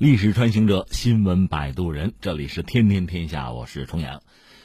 [0.00, 4.22] 历史穿行者，新闻摆渡人，这里是天天天下，我是重阳。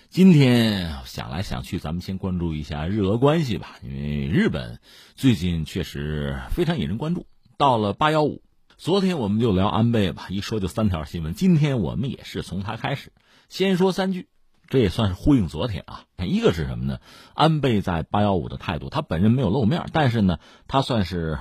[0.08, 4.79] 今天想来想去，咱们先关注一下日俄关系吧，因为日本
[5.16, 7.27] 最近确实非常引人关注。
[7.58, 8.43] 到了八幺五，
[8.77, 11.34] 昨天我们就聊安倍吧，一说就三条新闻。
[11.34, 13.12] 今天我们也是从他开始，
[13.50, 14.30] 先说三句，
[14.70, 16.06] 这也算是呼应昨天啊。
[16.18, 17.00] 一个是什么呢？
[17.34, 20.40] 安倍在八幺五的态度，他本人没有露面，但是呢，
[20.70, 21.40] 他算是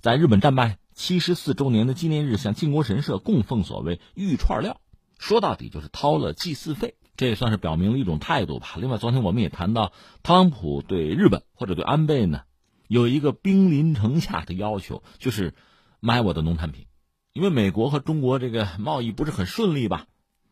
[0.00, 0.78] 在日本战败。
[0.94, 4.80] 七十四周年的纪念日，向靖国神社供奉所谓玉串料，
[5.18, 8.74] 说到底就是掏了祭祀费，这也算是表明了一种态度吧。
[8.76, 9.92] 另外，昨天我们也谈到，
[10.22, 12.42] 特朗普对日本或者对安倍呢，
[12.88, 15.54] 有一个兵临城下的要求，就是
[16.00, 16.86] 买我的农产品，
[17.32, 20.06] 因为美国和中国这个贸易不是很顺利吧？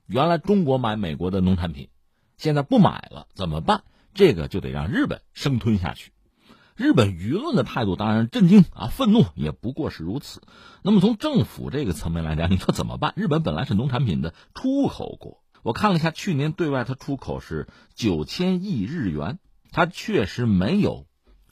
[0.07, 1.89] 原来中国买美国的农产品，
[2.37, 3.85] 现在不买了，怎么办？
[4.13, 6.11] 这个就得让日本生吞下去。
[6.81, 10.41] 日本舆论的态度当然震惊啊，愤怒也不过是如此。
[10.83, 13.13] 那么从政府这个层面来讲，你说怎么办？
[13.17, 19.39] 日本本来是农产品的出口国，我看了一下，去年对外它出口是九千亿日元，
[19.73, 21.05] 它确实没有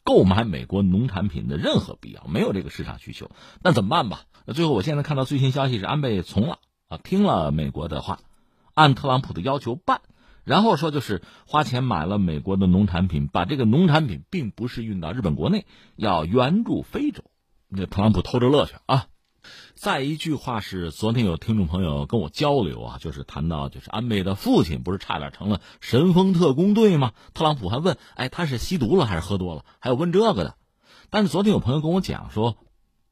[0.02, 3.30] 购买美国农产品的任何必要，没有这个市场需求。
[3.62, 4.22] 那怎么办吧？
[4.46, 8.20] 那最后我现在看到最新消息是安倍从了啊，听了美国的话，
[8.72, 10.00] 按特朗普的要求办。
[10.48, 17.22] 然后说就是花钱买了美国的农产品，把这个农产品并不是运到日本国内，要援助非洲。
[17.68, 19.08] 那特朗普偷着乐去啊！
[19.74, 27.12] 再一句话是，昨天有听众朋友跟我交流啊，就是谈到就是安倍的父亲不是差点成了神风特工队吗？
[27.34, 29.66] 特朗普还问，哎，他是吸毒了还是喝多了？
[29.80, 30.54] 还有问这个的。
[31.10, 32.56] 但是昨天有朋友跟我讲说，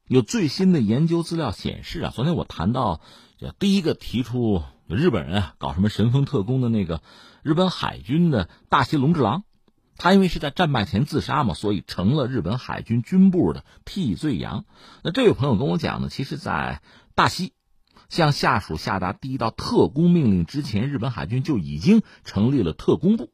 [0.07, 2.99] 有最新的研究资料显示啊，昨天我谈到，
[3.59, 4.63] 第一个提出。
[4.95, 7.01] 日本人啊，搞什么神风特工的那个
[7.43, 9.43] 日本海军的大西龙之郎，
[9.97, 14.65] 他因为是在战败前自杀嘛，所以成了日本海军军部的替罪羊。
[15.03, 16.81] 那这位朋友跟我讲呢，其实，在
[17.15, 17.53] 大西
[18.07, 23.31] 向下属下达第一道特工命令之前，日本海军就已经成立了特工部。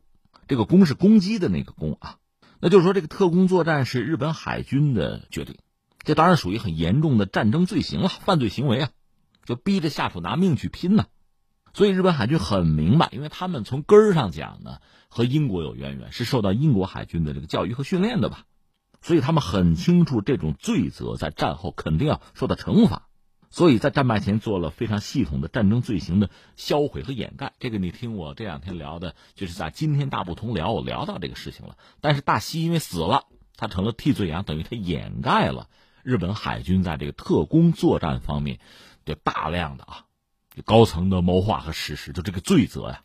[0.47, 2.17] 这个“工”是攻击的那个“工”啊，
[2.59, 5.55] 那就是说这个特工作战是日本海军的决定。
[5.99, 8.89] 这当然属于很严重的战争罪行了，犯罪行为啊，
[9.45, 11.05] 就逼着下属拿命去拼呢。
[11.73, 14.79] 所以日本海军很明白，因为他们从根儿上讲呢，
[15.09, 18.45] 和英国有渊源，是受到英国海军的这个教育和训练的吧，
[19.01, 23.07] 所以他们很清楚这种罪责在战后肯定要受到惩罚，
[23.49, 27.53] 所以在战败前做了非常系统的战争罪行的销毁和掩盖。
[27.57, 31.75] 这个你听我这两天聊的，就是在今天大不同聊，我聊到这个事情了。
[32.01, 33.23] 但是大西因为死了，
[33.57, 35.69] 他成了替罪羊，等于他掩盖了
[36.03, 38.59] 日本海军在这个特工作战方面
[39.05, 40.05] 的大量的啊。
[40.61, 43.01] 高层的谋划和实施，就这个罪责呀，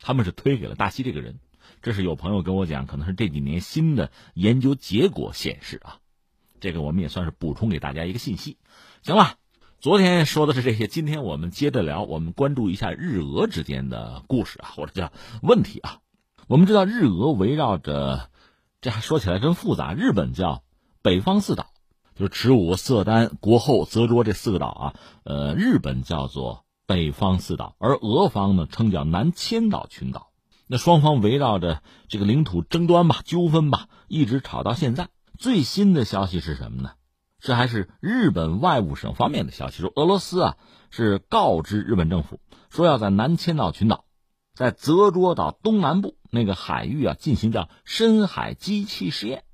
[0.00, 1.38] 他们是推给了大西这个人。
[1.82, 5.98] 这是有朋友跟我讲，可能是这几年新的研究结果显示啊。
[6.58, 8.56] 这个我们也算是补充给大家一个信息。
[9.02, 9.34] 行了，
[9.78, 15.98] 昨天说的是这些，今天我们接着聊，我们关注一下日俄之间的故事啊，或者叫问题啊。
[16.48, 18.30] 我们知道日俄围绕着，
[18.80, 19.92] 这还说起来真复杂。
[19.92, 20.62] 日本叫
[21.02, 21.66] 北方四岛，
[22.14, 24.94] 就是池武、色丹、国后、泽卓这四个岛啊。
[25.24, 26.65] 呃，日本叫做。
[26.86, 30.30] 北方四岛，而俄方呢称叫南千岛群岛。
[30.68, 35.08] 那双方围绕着这个领土争端吧、纠纷吧，一直吵到现在。
[35.38, 36.92] 最新的消息是什么呢？
[37.38, 40.56] 这还是日本外务省方面的消息，说俄罗斯啊
[40.90, 44.04] 是告知日本政府，说要在南千岛群岛，
[44.54, 49.44] 在泽捉岛东南部那个海域啊进行叫深海机器试验，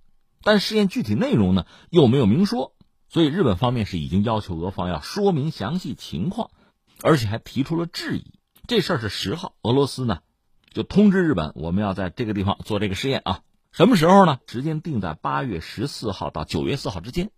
[0.43, 2.75] 但试验具体内容呢又没有明说，
[3.09, 6.51] 所以日本方面是已经要求俄方要说明详细情况。
[7.03, 8.33] 而且还提出了质疑，
[8.67, 10.21] 这事儿是十号，俄罗斯呢
[10.73, 13.41] 就通知日本，我们要在这个地方做这个试验啊，
[13.73, 14.39] 什么时候呢？
[14.47, 17.31] 时间定在八月十四号到九月四号之间，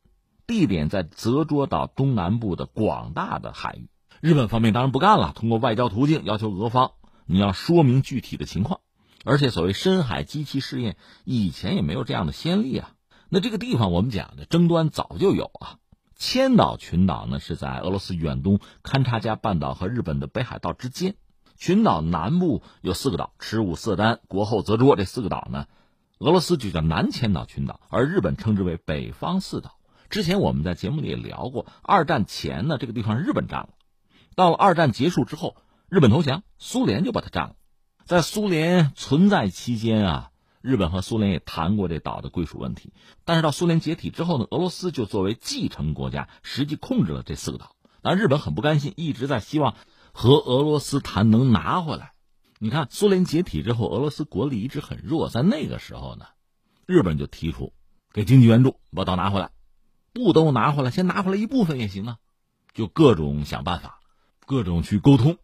[0.46, 3.88] 地点在泽捉岛东南部的广大的海域。
[4.20, 6.92] 日本方面当然不干了，通过外交途径要求俄方
[7.26, 8.80] 你要说明具体的情况，
[9.24, 12.92] 而且所谓深海机器试验以前也没有这样的先例啊。
[13.28, 15.78] 那这个地方我们讲的争端早就有啊。
[16.26, 21.16] 千岛群岛呢是在俄罗斯远东勘察加半岛和日本的北海道之间，
[21.54, 24.96] 群岛南部有四个岛：池武、色丹、国后、泽捉。
[24.96, 25.66] 这四个岛呢，
[26.18, 29.76] 俄罗斯就叫南千岛群岛，而日本称之为北方四岛。
[30.08, 33.68] 之前我们在节目里也聊过，二战前呢这个地方日本占了，
[34.34, 35.56] 到了二战结束之后，
[35.90, 37.56] 日本投降，苏联就把它占了。
[38.06, 40.30] 在苏联存在期间啊。
[40.64, 42.94] 日本和苏联也谈过这岛的归属问题，
[43.26, 47.76] 但是到苏联解体之后呢，俄罗斯就作为继承国家，实际控制了这四个岛。
[48.00, 49.76] 但日本很不甘心，一直在希望
[50.12, 52.14] 和俄罗斯谈能拿回来。
[52.58, 56.24] 你看，苏联解体之后，俄罗斯国力一直很弱，在那个时候呢，
[56.86, 57.74] 日本就提出
[58.14, 59.50] 给经济援助，把岛拿回来，
[60.14, 62.16] 不都拿回来，先拿回来一部分也行啊，
[62.72, 64.00] 就各种想办法。
[64.46, 65.36] 各种去沟通。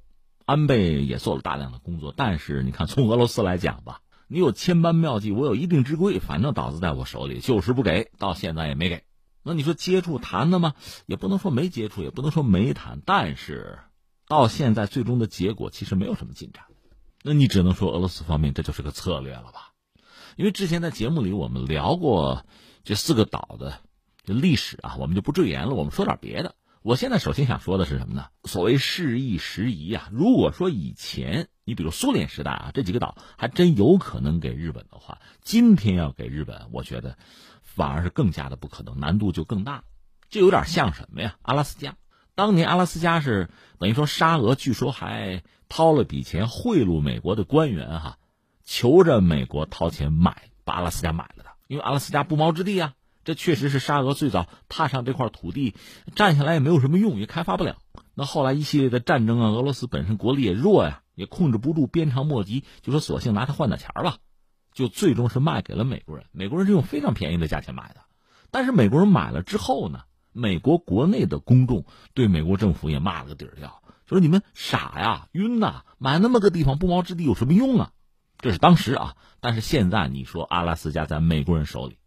[0.47, 4.01] 安倍也做了大量的工作，但是你看，从俄罗斯来讲吧，
[4.33, 9.03] 你有千般妙计，我有一定之规，反正岛子在我手里，就是不给，到现在也没给。
[9.43, 10.75] 那你说接触谈的吗？
[11.07, 13.81] 也不能说没接触，也不能说没谈，但是
[14.29, 16.63] 到现在最终的结果其实没有什么进展。
[17.25, 19.73] 那你只能说俄罗斯方面这就是个策略了吧？
[20.37, 22.47] 因为之前在节目里我们聊过
[22.85, 23.81] 这四个岛的
[24.25, 25.75] 这历史啊，我们就不赘言了。
[25.75, 26.55] 我们说点别的。
[26.83, 28.29] 我现在首先想说的是什么呢？
[28.45, 37.19] 所谓适宜时宜啊，如果说以前你比如苏联时代啊，这几个岛还真有可能给日本的话，今天要给日本，我觉得
[37.63, 39.85] 反而是更加的不可能，难度就更大。
[40.31, 41.37] 就有点像什么呀？
[41.43, 41.97] 阿拉斯加，
[42.35, 48.17] 当年阿拉斯加是等于说沙俄，据说还掏了笔钱贿赂美国的官员哈，
[48.65, 52.95] 求着美国掏钱买把阿拉斯加买了的，因为阿拉斯加不毛之地啊。
[53.31, 55.77] 这确实是沙俄最早踏上这块土地，
[56.17, 57.77] 占下来也没有什么用，也开发不了。
[58.17, 64.17] 那后来一系列的战争啊，俄罗斯本身国力也弱呀，也控制不住鞭长莫及，就说索性拿它换点钱吧，
[64.75, 66.27] 就最终是卖给了美国人。
[66.33, 68.01] 美国人是用非常便宜的价钱买的，
[68.51, 70.01] 但是美国人买了之后呢，
[70.33, 71.85] 美国国内的公众
[72.15, 77.93] 对美国政府也骂了个底儿掉，说你们傻呀、晕呐，买那么个地方不毛之地有什么用啊？
[78.39, 82.00] 这是当时啊，但是现在你说阿拉斯加在美国人手里。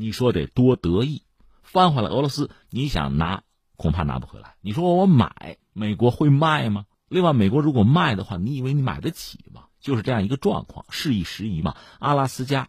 [0.00, 1.22] 你说得多得意，
[1.64, 3.42] 翻回来俄罗斯，你想拿
[3.74, 4.54] 恐怕拿不回来。
[4.60, 6.86] 你说我买，美国会卖吗？
[7.08, 9.64] 另外，美国如果卖的话，你以为你买得起吗？
[9.80, 11.76] 就是这样一个状况，适宜时宜嘛。
[11.98, 12.68] 阿拉斯加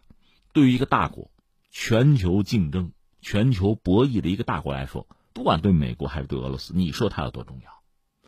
[0.52, 1.30] 对于一个大国、
[1.70, 2.90] 全球竞争、
[3.20, 7.70] 全球博弈的一个大国来说，不管对美国还是对俄罗斯，你说它有多重要？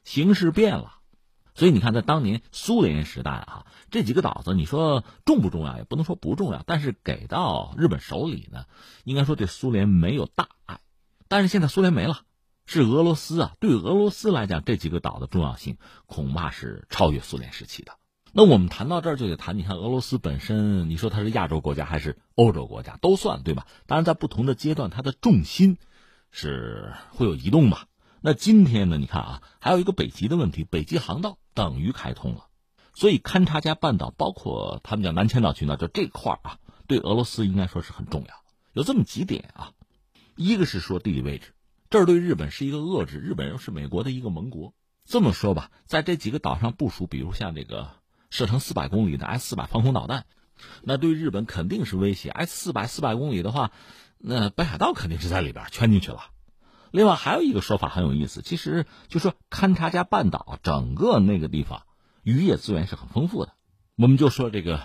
[0.05, 1.01] 形势变了。
[1.55, 5.77] 所以你看，在当年苏联时代啊，这几个岛子，你说重不重要？
[5.77, 6.63] 也不能说不重要。
[6.67, 8.65] 但是给到日本手里呢，
[9.05, 10.81] 应该说对苏联没有大碍。
[11.29, 12.21] 但是现在苏联没了，
[12.65, 13.53] 是俄罗斯啊。
[13.61, 15.77] 对俄罗斯来讲，这几个岛的重要性
[16.07, 17.93] 恐怕是超越苏联时期的。
[18.33, 23.67] 那我们谈到这儿，就得谈，你看俄罗斯本身，你说它是亚洲国家还是欧洲国家，都算对吧？
[23.87, 25.77] 当然，在不同的阶段，它的重心
[26.31, 27.89] 是会有移动吧。
[28.23, 28.97] 那今天呢？
[28.97, 31.39] 你看啊，还有一个北极的问题，北极航道。
[31.55, 32.47] 等于开通了，
[32.95, 38.35] 所以勘察加半岛，包括他们讲南千岛群岛，就这块啊，对俄罗斯应该说是很重要。
[38.73, 39.73] 有这么几点啊，
[40.35, 41.53] 一个是说地理位置，
[41.91, 44.73] 这儿对日本是一个遏制，日本又是美国的一个盟国。
[45.05, 47.91] 这么说吧，在这几个岛上部署，比如像这个
[48.31, 50.25] 射程四百公里的 S 四百防空导弹，
[50.81, 52.31] 那对日本肯定是威胁。
[52.31, 53.73] S 四百四百公里的话，
[54.17, 56.31] 那北海道肯定是在里边圈进去了。
[56.93, 61.85] 另外还有一个说法很有意思，其实就说勘察加半岛整个那个地方
[62.23, 63.55] 渔业资源是很丰富的。
[63.97, 64.81] 我们就说这个，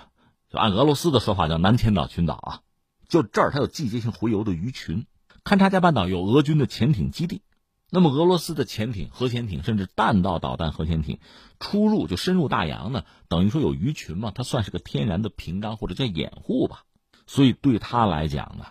[0.49, 2.61] 就按俄罗斯的说法叫南千岛群岛啊，
[3.09, 5.05] 就这儿它有季节性洄游的鱼群。
[5.43, 7.41] 勘察加半岛有俄军的潜艇基地，
[7.89, 11.19] 那么俄罗斯的潜艇、核潜艇甚至弹道导弹核潜艇
[11.59, 16.83] 出入就深入大洋呢，等于说有鱼群嘛，它算是个天然的屏障或者叫掩护吧。
[17.25, 18.65] 所以对他来讲呢。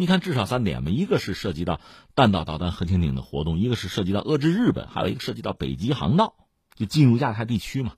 [0.00, 1.78] 你看，至少三点嘛，一个是涉及到
[2.14, 6.36] 弹道导弹核潜艇的活动，一个是涉及到遏制日本，还有一个涉及到北极航道，
[6.74, 7.92] 就进入亚太地区嘛。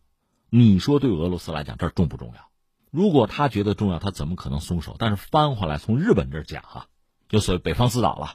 [0.51, 2.51] 你说对俄罗斯来讲，这重不重要？
[2.91, 4.97] 如果他觉得重要，他怎么可能松手？
[4.99, 6.89] 但是翻回来从日本这儿讲哈，
[7.29, 8.35] 就所谓北方四岛了，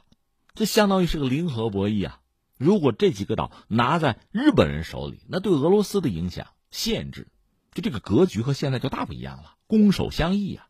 [0.54, 2.20] 这相当于是个零和博弈啊。
[2.56, 7.28] 如果这几个岛拿在日本人手里，那对俄罗斯的影响限制，
[7.74, 10.67] 就这个格局和现在就大不一样了，攻守相异啊。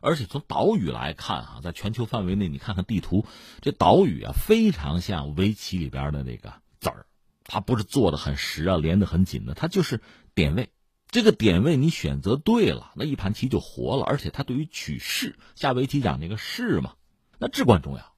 [0.00, 3.26] 而且从岛屿来看啊，在全球范围内，你看看地图，
[3.60, 7.06] 这岛屿啊，非常像围棋里边的那个子儿，
[7.44, 10.00] 它不是做的很实啊，连的很紧的，它就是
[10.34, 10.70] 点位。
[11.10, 14.04] 这个点位你选择对了，那一盘棋就活了。
[14.04, 16.92] 而且它对于取势，下围棋讲那个势嘛，
[17.38, 18.12] 那至关重要。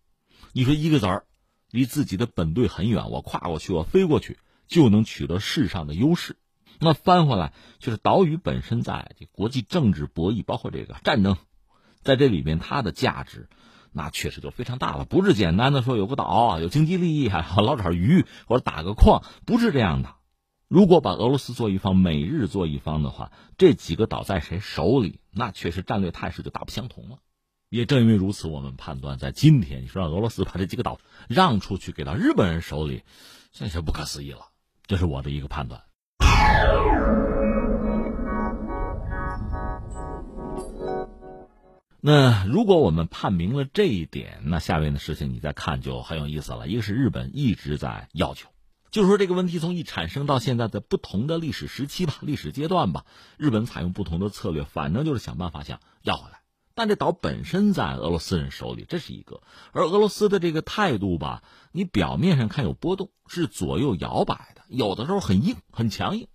[0.53, 1.25] 你说一个子儿
[1.71, 6.37] 离自己的本队很远，我跨过去，我飞过去，就能取得势上的优势。
[6.81, 11.37] 那翻回来就是岛屿本身在这国际政治博弈，包括这个战争。
[12.03, 13.49] 在这里面，它的价值，
[13.93, 15.05] 那确实就非常大了。
[15.05, 20.15] 不是简单的说有个岛有经济利益，还 捞点鱼或者打个矿，不是这样的。
[20.69, 27.19] 如果把俄罗斯做一方，美日做一方的话，这几个岛在谁手里，那确实战略态势就大不相同了。
[27.69, 33.03] 也正因为如此，我们判断，在今天，你说让俄罗斯把这几个岛让出去给到日本人手里，
[33.53, 34.47] 这就不可思议了。
[34.87, 35.83] 这是我的一个判断。
[42.03, 46.67] 那如果我们判明了这一点，那下面的事情你再看就很有意思了。
[46.67, 48.49] 一个是日本一直在要求，
[48.91, 53.05] 就是说这个问题从一产生到现在的不同的历史时期吧、历史阶段吧，
[53.37, 56.41] 日本采用不同的策略，反正就是想办法想要回来。
[56.75, 59.43] 但这岛本身在俄罗斯人手里，这是一个。
[59.73, 61.43] 而俄罗斯的这个态度吧，
[61.73, 66.29] 你表面上看有波动，是左右摇摆的，有的时候很硬、很强硬，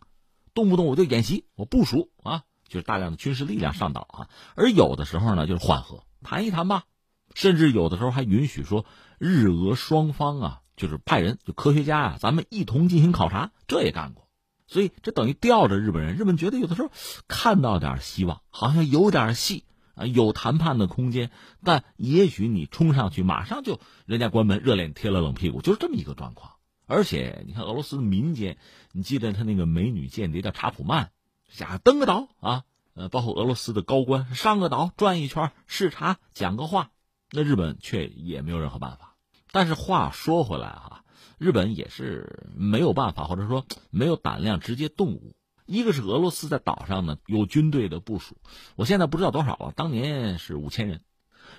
[0.54, 4.30] 动不动我就演习，我部署啊，就是大量的军事力量上岛啊。
[4.56, 6.84] 而有的时候呢，就是缓和，谈一谈吧，
[7.34, 8.86] 甚至有的时候还允许说
[9.20, 14.28] 日俄双方啊，就是派人，就科学家啊，咱们一同进行考察，这也干过。
[14.68, 16.90] 所以这等于吊着日本人，日本觉得有的时候
[17.28, 19.66] 看到点希望，好像有点戏。
[19.98, 21.32] 啊，有谈判的空间，
[21.64, 26.52] 但也许你冲上去，马上就人家关门，热脸贴了冷屁股，就是这么一个状况。
[26.86, 28.58] 而且你看俄罗斯的民间，
[28.92, 31.12] 你记得他那个美女间谍叫查普曼，
[31.48, 36.92] 下登个岛啊，呃，包括俄罗斯的高官上个岛转一圈视察讲个话，
[37.32, 39.16] 那日本却也没有任何办法。
[39.52, 41.04] 但是话说回来哈，
[41.38, 45.36] 日本也是没有办法，或者说没有胆量直接动武。
[45.66, 48.38] 一个是俄罗斯在岛上呢有军队的部署，
[48.76, 51.02] 我现在不知道多少了，当年是五千人，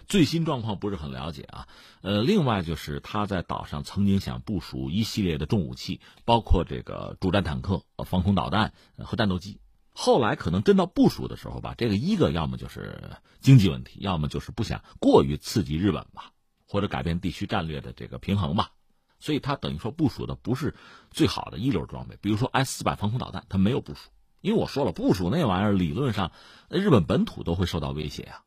[0.07, 1.67] 最新状况不是很了解啊。
[2.03, 9.59] 呃，另外就是他在岛上曾经想部署一系列的重武器，包括这个主战坦克、防空导弹和战斗机。
[9.99, 16.33] 后来可能真到部署的时候吧，这个一个要么就是经济问题，要么就是不想过于刺激日本吧，
[16.69, 18.73] 或者改变地区战略的这个平衡吧。
[19.19, 20.77] 所以他等于说部署的不是
[21.11, 24.11] 最好的一流装备，比如说 S 四百防空导弹，他没有部署，
[24.43, 26.31] 因为我说了，部署那玩意儿理论上
[26.69, 28.43] 日本本土都会受到威胁啊，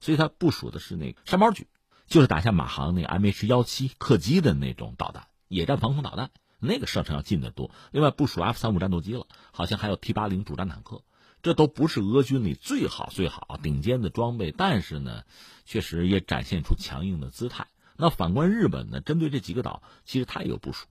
[0.00, 1.68] 所以他部署的是那个山猫举，
[2.06, 6.30] 就是打下马航那 MH 幺七客机的那种导弹，野战防空导弹，
[6.66, 7.70] 那个射程要近得多。
[7.92, 11.02] 另外部署 F 三五战斗机了，好像还有 T 八零主战坦克，
[11.42, 15.22] 这都不是俄军里最好最好顶尖的装备，但是呢，
[15.64, 17.68] 确实也展现出强硬的姿态。
[17.96, 19.00] 那反观日本呢？
[19.00, 20.86] 针对这几个岛，其实它也有部署，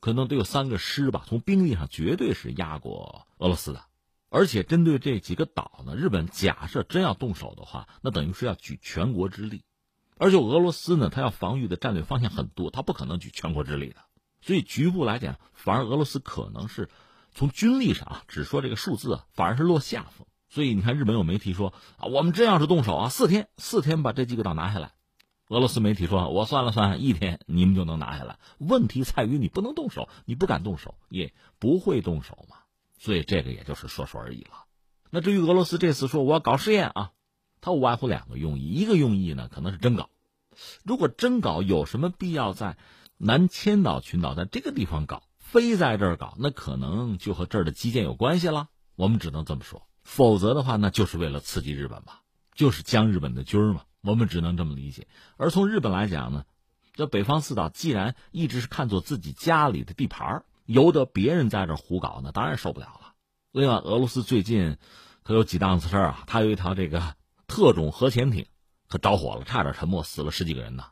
[0.00, 1.24] 可能得有三个师吧。
[1.26, 3.84] 从兵力上绝对是压过俄罗斯的。
[4.28, 9.64] 而且针对这几个岛呢，日本假设真要动手的话，那等于是要举全国之力。
[10.16, 13.96] 而且俄罗斯呢，它要防御的战略方向很多，它不可能举全国之力的。
[14.46, 16.88] 所以局部来讲，反而俄罗斯可能是
[17.34, 20.24] 从军力上啊，只说这个数字，反而是落下风。
[20.48, 24.92] 所以你看，日本有媒体说啊，我们真要是动手啊，四天四天把这几个岛拿下来。
[25.48, 28.38] 俄罗斯媒体说：“我算了算，一天你们就能拿下来。
[28.58, 32.58] 问题在于你不能动手，你不敢动手，也不会动手嘛。
[32.98, 34.64] 所以这个也就是说说而已了。
[35.10, 37.10] 那至于俄罗斯这次说我要搞试验啊，
[37.60, 38.70] 它无外乎两个用意。
[38.70, 40.08] 一个用意呢，可能是真搞。
[40.84, 42.76] 如果真搞，有什么必要在
[43.18, 48.68] 南千岛群岛在这个地方搞，非在这儿搞，那可能就和这儿的基建有关系了。
[48.94, 49.86] 我们只能这么说。
[50.02, 52.22] 否则的话，那就是为了刺激日本吧，
[52.54, 56.44] 就是将日本的军儿嘛。”我们只能这么理解，而从日本来讲呢，
[56.92, 63.14] 这北方四岛既然一直是看作自己家里的地盘由得别人在这胡搞，那当然受不了了。
[63.50, 64.76] 另外，俄罗斯最近
[65.24, 67.16] 可有几档子事儿啊，他有一条这个
[67.48, 68.46] 特种核潜艇，
[68.86, 70.84] 可着火了，差点沉没，死了十几个人呢。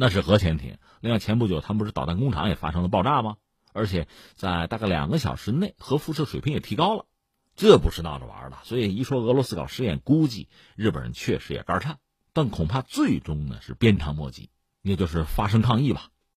[0.00, 0.78] 那是核潜艇。
[1.02, 3.36] 另外，前不久他们不是导弹工厂也发生了爆炸吗？
[3.74, 7.04] 而且在大概两个小时内，核辐射水平也提高了，
[7.54, 8.56] 这不是闹着玩的。
[8.64, 11.98] 所以一说俄罗斯搞实验，估计日本人确实也肝颤。
[12.32, 14.48] 但恐怕最终呢是鞭长莫及，
[14.80, 16.08] 也就是发生抗议吧。